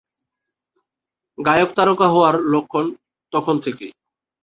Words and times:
গায়ক-তারকা 1.37 2.07
হওয়ার 2.07 2.35
লক্ষণ 2.53 2.85
তখন 3.33 3.55
থেকেই। 3.59 3.91